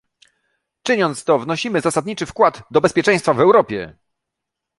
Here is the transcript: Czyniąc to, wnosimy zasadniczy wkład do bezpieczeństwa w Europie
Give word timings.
Czyniąc 0.83 1.23
to, 1.23 1.39
wnosimy 1.39 1.81
zasadniczy 1.81 2.25
wkład 2.25 2.63
do 2.71 2.81
bezpieczeństwa 2.81 3.33
w 3.33 3.39
Europie 3.39 3.97